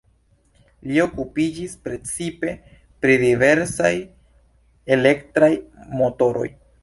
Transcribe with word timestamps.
Li 0.91 0.95
okupiĝis 1.01 1.75
precipe 1.87 2.53
pri 3.05 3.19
diversaj 3.25 3.93
elektraj 4.99 5.53
motoroj. 6.01 6.49